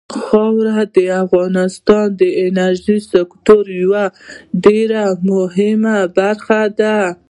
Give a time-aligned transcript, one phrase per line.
[0.23, 4.05] خاوره د افغانستان د انرژۍ سکتور یوه
[4.65, 6.97] ډېره مهمه برخه ده.